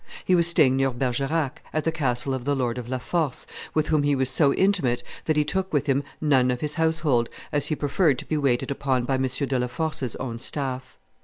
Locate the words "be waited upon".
8.27-9.03